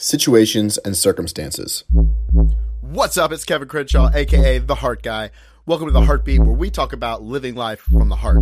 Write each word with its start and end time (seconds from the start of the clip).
situations, 0.00 0.78
and 0.78 0.96
circumstances. 0.96 1.84
What's 2.80 3.18
up? 3.18 3.32
It's 3.32 3.44
Kevin 3.44 3.68
Crenshaw, 3.68 4.10
aka 4.14 4.58
The 4.58 4.74
Heart 4.76 5.02
Guy. 5.02 5.30
Welcome 5.66 5.88
to 5.88 5.92
The 5.92 6.00
Heartbeat, 6.00 6.40
where 6.40 6.56
we 6.56 6.70
talk 6.70 6.92
about 6.92 7.22
living 7.22 7.54
life 7.54 7.80
from 7.80 8.08
the 8.08 8.16
heart. 8.16 8.38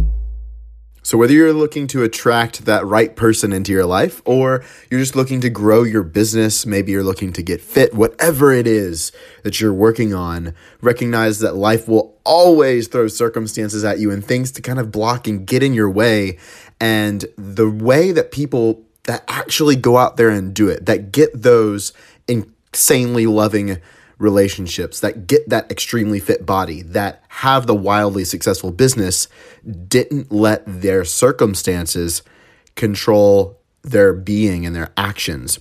So, 1.02 1.18
whether 1.18 1.32
you're 1.32 1.52
looking 1.52 1.86
to 1.88 2.02
attract 2.02 2.66
that 2.66 2.86
right 2.86 3.14
person 3.14 3.52
into 3.52 3.72
your 3.72 3.86
life, 3.86 4.22
or 4.24 4.64
you're 4.90 5.00
just 5.00 5.16
looking 5.16 5.40
to 5.40 5.50
grow 5.50 5.82
your 5.82 6.02
business, 6.02 6.64
maybe 6.64 6.92
you're 6.92 7.02
looking 7.02 7.32
to 7.32 7.43
get 7.43 7.61
fit, 7.61 7.95
whatever 7.95 8.52
it 8.52 8.66
is 8.66 9.11
that 9.43 9.61
you're 9.61 9.72
working 9.72 10.14
on, 10.14 10.54
recognize 10.80 11.40
that 11.40 11.56
life 11.56 11.88
will 11.88 12.18
always 12.25 12.88
throw 12.88 13.09
circumstances 13.09 13.84
at 13.84 13.98
you 13.98 14.11
and 14.11 14.25
things 14.25 14.52
to 14.52 14.62
kind 14.62 14.79
of 14.79 14.93
block 14.93 15.27
and 15.27 15.46
get 15.46 15.62
in 15.62 15.75
your 15.75 15.90
way. 15.90 16.38
And 16.80 17.25
the 17.36 17.68
way 17.68 18.12
that 18.12 18.30
people 18.30 18.88
that 19.09 19.25
actually 19.27 19.75
go 19.75 19.96
out 19.96 20.18
there 20.18 20.29
and 20.29 20.52
do 20.52 20.68
it, 20.68 20.84
that 20.84 21.11
get 21.11 21.30
those 21.32 21.95
insanely 22.29 23.27
loving 23.27 23.78
relationships, 24.19 25.00
that 25.00 25.27
get 25.27 25.48
that 25.48 25.73
extremely 25.73 26.20
fit 26.20 26.45
body, 26.45 26.83
that 26.83 27.24
have 27.28 27.66
the 27.66 27.74
wildly 27.74 28.23
successful 28.23 28.70
business, 28.70 29.27
didn't 29.88 30.30
let 30.30 30.62
their 30.66 31.06
circumstances 31.06 32.20
control 32.74 33.59
their 33.80 34.12
being 34.12 34.66
and 34.66 34.77
their 34.77 34.92
actions. 34.98 35.59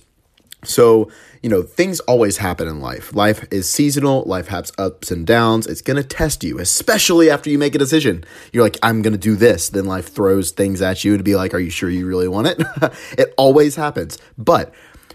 So, 0.64 1.10
you 1.40 1.48
know, 1.48 1.62
things 1.62 2.00
always 2.00 2.38
happen 2.38 2.66
in 2.66 2.80
life. 2.80 3.14
Life 3.14 3.46
is 3.52 3.68
seasonal, 3.68 4.24
life 4.24 4.48
has 4.48 4.72
ups 4.76 5.10
and 5.10 5.24
downs. 5.26 5.66
It's 5.66 5.82
going 5.82 5.96
to 5.96 6.02
test 6.02 6.42
you, 6.42 6.58
especially 6.58 7.30
after 7.30 7.48
you 7.48 7.58
make 7.58 7.76
a 7.76 7.78
decision. 7.78 8.24
You're 8.52 8.64
like, 8.64 8.76
I'm 8.82 9.02
going 9.02 9.12
to 9.12 9.18
do 9.18 9.36
this. 9.36 9.68
Then 9.68 9.84
life 9.84 10.12
throws 10.12 10.50
things 10.50 10.82
at 10.82 11.04
you 11.04 11.16
to 11.16 11.22
be 11.22 11.36
like, 11.36 11.54
Are 11.54 11.60
you 11.60 11.70
sure 11.70 11.88
you 11.88 12.06
really 12.06 12.28
want 12.28 12.48
it? 12.48 12.60
it 13.18 13.34
always 13.36 13.76
happens. 13.76 14.18
But 14.36 14.74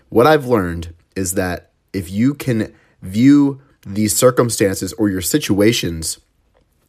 what 0.09 0.27
I've 0.27 0.45
learned 0.45 0.93
is 1.15 1.33
that 1.33 1.71
if 1.91 2.09
you 2.09 2.33
can 2.33 2.73
view 3.01 3.61
these 3.85 4.15
circumstances 4.15 4.93
or 4.93 5.09
your 5.09 5.21
situations 5.21 6.19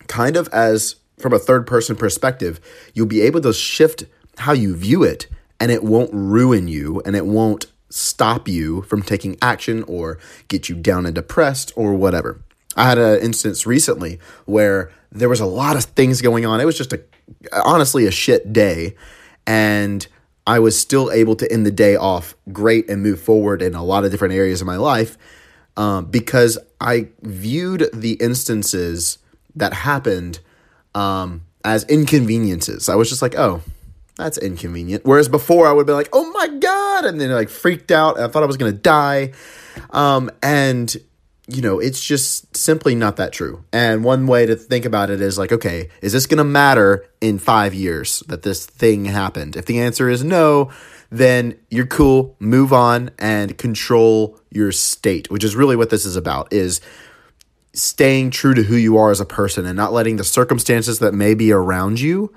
kind 0.07 0.37
of 0.37 0.49
as 0.49 0.97
from 1.19 1.33
a 1.33 1.39
third 1.39 1.67
person 1.67 1.97
perspective, 1.97 2.61
you'll 2.95 3.07
be 3.07 3.21
able 3.23 3.41
to 3.41 3.53
shift 3.53 4.05
how 4.39 4.53
you 4.53 4.77
view 4.77 5.03
it 5.03 5.27
and 5.61 5.71
it 5.71 5.83
won't 5.83 6.11
ruin 6.13 6.69
you 6.69 7.01
and 7.05 7.17
it 7.17 7.27
won't 7.27 7.67
stop 7.95 8.49
you 8.49 8.83
from 8.83 9.03
taking 9.03 9.37
action 9.41 9.85
or 9.85 10.19
get 10.49 10.69
you 10.69 10.75
down 10.75 11.07
and 11.07 11.15
depressed 11.15 11.73
or 11.77 11.95
whatever. 11.95 12.41
I 12.77 12.89
had 12.89 12.99
an 12.99 13.21
instance 13.21 13.67
recently 13.67 14.19
where 14.47 14.91
there 15.13 15.29
was 15.29 15.39
a 15.39 15.47
lot 15.47 15.77
of 15.77 15.85
things 15.85 16.21
going 16.21 16.45
on. 16.45 16.61
It 16.61 16.65
was 16.65 16.77
just 16.77 16.93
a 16.93 17.01
honestly 17.53 18.07
a 18.07 18.11
shit 18.11 18.53
day 18.53 18.97
and 19.47 20.07
I 20.47 20.59
was 20.59 20.79
still 20.79 21.11
able 21.13 21.37
to 21.37 21.51
end 21.51 21.65
the 21.65 21.71
day 21.71 21.95
off 21.97 22.35
great 22.53 22.91
and 22.91 23.03
move 23.03 23.21
forward 23.21 23.63
in 23.63 23.75
a 23.75 23.85
lot 23.85 24.05
of 24.05 24.11
different 24.11 24.35
areas 24.35 24.61
of 24.61 24.67
my 24.67 24.77
life 24.77 25.17
um, 25.77 26.07
because 26.07 26.59
I 26.81 27.09
viewed 27.23 27.89
the 27.95 28.15
instances 28.15 29.19
that 29.55 29.73
happened 29.73 30.41
um, 30.95 31.43
as 31.65 31.85
inconveniences. 31.85 32.89
I 32.89 32.97
was 32.97 33.09
just 33.09 33.23
like, 33.23 33.37
oh, 33.37 33.63
that's 34.17 34.39
inconvenient. 34.39 35.05
Whereas 35.05 35.29
before 35.29 35.67
I 35.67 35.73
would 35.73 35.87
be 35.87 35.93
like, 35.93 36.09
oh 36.13 36.31
my 36.33 36.49
God. 36.49 37.05
And 37.05 37.21
then 37.21 37.31
like 37.31 37.49
freaked 37.49 37.91
out. 37.91 38.19
I 38.19 38.29
thought 38.29 38.43
I 38.43 38.47
was 38.47 38.57
going 38.57 38.73
to 38.73 38.79
die. 38.79 39.33
Um, 39.91 40.31
and, 40.43 40.95
you 41.49 41.63
know, 41.63 41.81
it's 41.81 42.03
just 42.03 42.57
simply 42.57 42.95
not 42.95 43.17
that 43.17 43.33
true. 43.33 43.65
And 43.73 44.05
one 44.05 44.27
way 44.27 44.47
to 44.47 44.55
think 44.55 44.85
about 44.85 45.11
it 45.11 45.21
is 45.21 45.37
like, 45.37 45.51
okay, 45.51 45.91
is 46.01 46.13
this 46.13 46.27
going 46.27 46.39
to 46.39 46.45
matter 46.45 47.07
in 47.21 47.39
five 47.39 47.75
years 47.75 48.21
that 48.29 48.43
this 48.43 48.67
thing 48.67 49.07
happened? 49.07 49.57
If 49.57 49.67
the 49.67 49.81
answer 49.81 50.09
is 50.09 50.23
no, 50.23 50.71
then 51.11 51.59
you're 51.71 51.87
cool, 51.87 52.37
move 52.39 52.73
on 52.73 53.11
and 53.19 53.59
control 53.59 54.39
your 54.51 54.71
state, 54.71 55.31
which 55.31 55.45
is 55.45 55.57
really 55.57 55.77
what 55.77 55.91
this 55.91 56.05
is 56.05 56.17
about 56.17 56.53
is 56.53 56.81
staying 57.73 58.31
true 58.31 58.55
to 58.55 58.63
who 58.63 58.77
you 58.77 58.97
are 58.97 59.11
as 59.11 59.21
a 59.21 59.25
person 59.25 59.67
and 59.67 59.77
not 59.77 59.93
letting 59.93 60.17
the 60.17 60.25
circumstances 60.25 61.01
that 61.01 61.13
may 61.13 61.35
be 61.35 61.51
around 61.51 62.01
you 62.01 62.33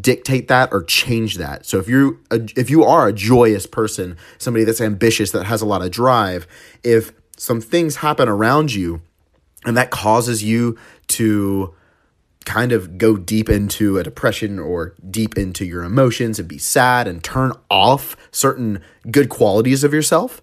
dictate 0.00 0.48
that 0.48 0.72
or 0.72 0.82
change 0.82 1.36
that. 1.38 1.66
So 1.66 1.78
if 1.78 1.88
you 1.88 2.20
if 2.30 2.70
you 2.70 2.84
are 2.84 3.08
a 3.08 3.12
joyous 3.12 3.66
person, 3.66 4.16
somebody 4.38 4.64
that's 4.64 4.80
ambitious 4.80 5.30
that 5.32 5.44
has 5.44 5.62
a 5.62 5.66
lot 5.66 5.82
of 5.82 5.90
drive, 5.90 6.46
if 6.82 7.12
some 7.36 7.60
things 7.60 7.96
happen 7.96 8.28
around 8.28 8.74
you 8.74 9.02
and 9.64 9.76
that 9.76 9.90
causes 9.90 10.42
you 10.42 10.78
to 11.08 11.74
kind 12.44 12.72
of 12.72 12.98
go 12.98 13.16
deep 13.16 13.48
into 13.48 13.98
a 13.98 14.02
depression 14.02 14.58
or 14.58 14.94
deep 15.08 15.38
into 15.38 15.64
your 15.64 15.84
emotions 15.84 16.38
and 16.38 16.48
be 16.48 16.58
sad 16.58 17.06
and 17.06 17.22
turn 17.22 17.52
off 17.70 18.16
certain 18.32 18.82
good 19.10 19.28
qualities 19.28 19.84
of 19.84 19.94
yourself, 19.94 20.41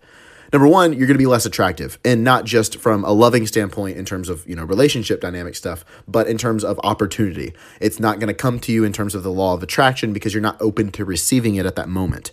number 0.52 0.68
one, 0.68 0.94
you're 0.94 1.08
going 1.08 1.16
to 1.16 1.20
be 1.20 1.26
less 1.26 1.46
attractive. 1.46 2.00
And 2.04 2.24
not 2.24 2.46
just 2.46 2.80
from 2.80 3.04
a 3.04 3.12
loving 3.12 3.46
standpoint 3.48 3.98
in 3.98 4.06
terms 4.06 4.30
of, 4.30 4.48
you 4.48 4.56
know, 4.56 4.64
relationship 4.64 5.22
dynamic 5.22 5.56
stuff, 5.56 5.86
but 6.08 6.28
in 6.28 6.38
terms 6.38 6.64
of 6.64 6.80
opportunity. 6.84 7.54
It's 7.80 8.00
not 8.00 8.20
going 8.20 8.28
to 8.28 8.34
come 8.34 8.60
to 8.62 8.72
you 8.72 8.84
in 8.84 8.94
terms 8.94 9.16
of 9.16 9.24
the 9.24 9.32
law 9.32 9.54
of 9.54 9.64
attraction 9.64 10.14
because 10.14 10.34
you're 10.34 10.42
not 10.42 10.62
open 10.62 10.92
to 10.92 11.06
receiving 11.06 11.56
it 11.56 11.66
at 11.66 11.76
that 11.76 11.90
moment. 11.90 12.32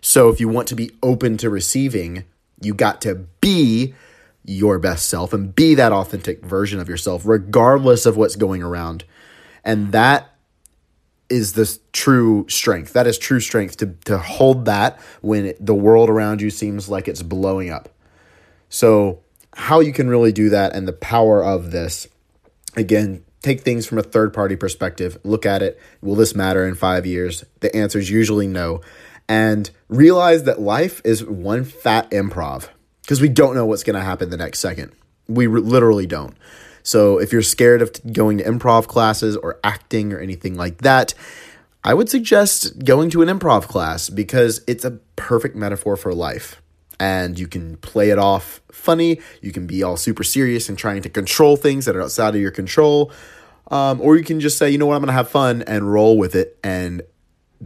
So 0.00 0.28
if 0.28 0.40
you 0.40 0.48
want 0.48 0.68
to 0.68 0.74
be 0.74 0.90
open 1.02 1.36
to 1.38 1.50
receiving, 1.50 2.24
you 2.60 2.74
got 2.74 3.00
to 3.02 3.26
be 3.40 3.94
your 4.44 4.78
best 4.78 5.08
self 5.08 5.32
and 5.32 5.54
be 5.54 5.74
that 5.74 5.92
authentic 5.92 6.44
version 6.44 6.80
of 6.80 6.88
yourself, 6.88 7.22
regardless 7.26 8.06
of 8.06 8.16
what's 8.16 8.36
going 8.36 8.62
around. 8.62 9.04
And 9.64 9.92
that 9.92 10.32
is 11.30 11.52
the 11.52 11.78
true 11.92 12.46
strength. 12.48 12.92
That 12.94 13.06
is 13.06 13.18
true 13.18 13.40
strength 13.40 13.76
to, 13.78 13.86
to 14.06 14.18
hold 14.18 14.64
that 14.64 14.98
when 15.20 15.46
it, 15.46 15.64
the 15.64 15.74
world 15.74 16.08
around 16.08 16.40
you 16.40 16.50
seems 16.50 16.88
like 16.88 17.08
it's 17.08 17.22
blowing 17.22 17.70
up. 17.70 17.88
So, 18.68 19.20
how 19.54 19.80
you 19.80 19.92
can 19.92 20.08
really 20.08 20.32
do 20.32 20.50
that 20.50 20.74
and 20.74 20.86
the 20.86 20.92
power 20.92 21.42
of 21.42 21.70
this, 21.70 22.06
again, 22.76 23.24
take 23.42 23.62
things 23.62 23.86
from 23.86 23.98
a 23.98 24.02
third 24.02 24.32
party 24.32 24.56
perspective, 24.56 25.18
look 25.24 25.46
at 25.46 25.62
it. 25.62 25.80
Will 26.00 26.14
this 26.14 26.34
matter 26.34 26.66
in 26.66 26.74
five 26.74 27.06
years? 27.06 27.44
The 27.60 27.74
answer 27.74 27.98
is 27.98 28.10
usually 28.10 28.46
no. 28.46 28.80
And 29.28 29.70
realize 29.88 30.44
that 30.44 30.60
life 30.60 31.02
is 31.04 31.24
one 31.24 31.64
fat 31.64 32.10
improv 32.10 32.68
because 33.02 33.20
we 33.20 33.28
don't 33.28 33.54
know 33.54 33.66
what's 33.66 33.82
going 33.82 33.96
to 33.96 34.02
happen 34.02 34.30
the 34.30 34.36
next 34.36 34.60
second. 34.60 34.92
We 35.26 35.46
re- 35.46 35.60
literally 35.60 36.06
don't. 36.06 36.36
So 36.82 37.18
if 37.18 37.32
you're 37.32 37.42
scared 37.42 37.82
of 37.82 37.92
going 38.12 38.38
to 38.38 38.44
improv 38.44 38.86
classes 38.86 39.36
or 39.36 39.58
acting 39.62 40.12
or 40.12 40.18
anything 40.18 40.54
like 40.54 40.82
that, 40.82 41.14
I 41.84 41.94
would 41.94 42.08
suggest 42.08 42.84
going 42.84 43.10
to 43.10 43.22
an 43.22 43.28
improv 43.28 43.68
class 43.68 44.10
because 44.10 44.62
it's 44.66 44.84
a 44.84 44.92
perfect 45.16 45.56
metaphor 45.56 45.96
for 45.96 46.12
life. 46.12 46.60
And 47.00 47.38
you 47.38 47.46
can 47.46 47.76
play 47.76 48.10
it 48.10 48.18
off 48.18 48.60
funny, 48.72 49.20
you 49.40 49.52
can 49.52 49.66
be 49.66 49.82
all 49.82 49.96
super 49.96 50.24
serious 50.24 50.68
and 50.68 50.76
trying 50.76 51.02
to 51.02 51.08
control 51.08 51.56
things 51.56 51.84
that 51.84 51.94
are 51.94 52.02
outside 52.02 52.34
of 52.34 52.40
your 52.40 52.50
control. 52.50 53.12
Um, 53.70 54.00
or 54.00 54.16
you 54.16 54.24
can 54.24 54.40
just 54.40 54.58
say, 54.58 54.70
you 54.70 54.78
know 54.78 54.86
what, 54.86 54.94
I'm 54.94 55.02
going 55.02 55.08
to 55.08 55.12
have 55.12 55.28
fun 55.28 55.62
and 55.62 55.92
roll 55.92 56.18
with 56.18 56.34
it 56.34 56.58
and 56.64 57.02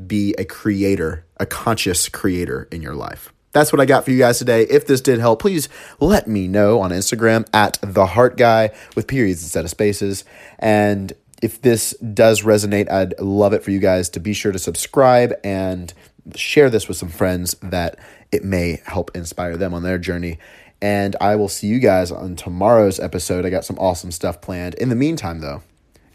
be 0.06 0.34
a 0.36 0.44
creator, 0.44 1.24
a 1.38 1.46
conscious 1.46 2.08
creator 2.08 2.68
in 2.70 2.82
your 2.82 2.94
life 2.94 3.32
that's 3.52 3.72
what 3.72 3.80
I 3.80 3.84
got 3.84 4.04
for 4.04 4.10
you 4.10 4.18
guys 4.18 4.38
today. 4.38 4.62
If 4.62 4.86
this 4.86 5.00
did 5.00 5.20
help, 5.20 5.40
please 5.40 5.68
let 6.00 6.26
me 6.26 6.48
know 6.48 6.80
on 6.80 6.90
Instagram 6.90 7.46
at 7.52 7.78
the 7.82 8.06
heart 8.06 8.36
guy 8.36 8.70
with 8.96 9.06
periods 9.06 9.42
instead 9.42 9.64
of 9.64 9.70
spaces. 9.70 10.24
And 10.58 11.12
if 11.42 11.60
this 11.60 11.92
does 11.98 12.42
resonate, 12.42 12.90
I'd 12.90 13.18
love 13.20 13.52
it 13.52 13.62
for 13.62 13.70
you 13.70 13.78
guys 13.78 14.08
to 14.10 14.20
be 14.20 14.32
sure 14.32 14.52
to 14.52 14.58
subscribe 14.58 15.34
and 15.44 15.92
share 16.34 16.70
this 16.70 16.88
with 16.88 16.96
some 16.96 17.08
friends 17.08 17.54
that 17.62 17.98
it 18.30 18.44
may 18.44 18.80
help 18.86 19.10
inspire 19.14 19.56
them 19.56 19.74
on 19.74 19.82
their 19.82 19.98
journey. 19.98 20.38
And 20.80 21.14
I 21.20 21.36
will 21.36 21.48
see 21.48 21.66
you 21.66 21.78
guys 21.78 22.10
on 22.10 22.36
tomorrow's 22.36 22.98
episode. 22.98 23.44
I 23.44 23.50
got 23.50 23.64
some 23.64 23.78
awesome 23.78 24.10
stuff 24.10 24.40
planned. 24.40 24.74
In 24.74 24.88
the 24.88 24.96
meantime, 24.96 25.40
though, 25.40 25.62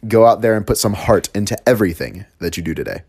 go 0.08 0.26
out 0.26 0.42
there 0.42 0.56
and 0.56 0.66
put 0.66 0.78
some 0.78 0.94
heart 0.94 1.30
into 1.36 1.58
everything 1.68 2.26
that 2.40 2.58
you 2.58 2.64
do 2.64 2.74
today. 2.74 3.04